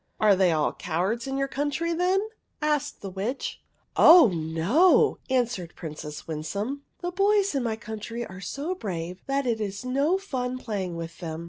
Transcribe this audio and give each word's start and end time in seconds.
"Are 0.19 0.35
they 0.35 0.51
all 0.51 0.73
cowards 0.73 1.27
in 1.27 1.37
your 1.37 1.47
country, 1.47 1.93
then?" 1.93 2.27
asked 2.73 3.01
the 3.01 3.09
Witch." 3.11 3.61
Oh 4.11 4.31
no," 4.33 5.19
answered 5.29 5.75
Princess 5.75 6.27
Winsome;" 6.27 6.81
the 7.03 7.11
boys 7.11 7.53
in 7.53 7.61
my 7.61 7.75
country 7.75 8.25
are 8.25 8.41
so 8.41 8.73
brave 8.73 9.21
that 9.27 9.45
it 9.45 9.61
is 9.61 9.85
no 9.85 10.17
fun 10.17 10.57
playing 10.57 10.95
with 10.97 11.19
them. 11.19 11.39